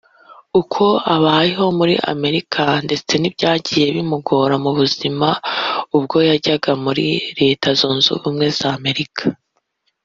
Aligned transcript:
uko 0.61 0.83
abayeho 1.15 1.65
muri 1.77 1.95
Amerika 2.13 2.63
ndetse 2.85 3.13
n'ibyagiye 3.17 3.85
bimugora 3.95 4.55
mu 4.63 4.71
buzima 4.77 5.27
ubwo 5.97 6.17
yajyaga 6.29 6.71
muri 6.83 7.05
Leta 7.39 7.67
Zunze 7.79 8.07
Ubumwe 8.15 8.47
za 8.57 8.69
Amerika 8.79 9.23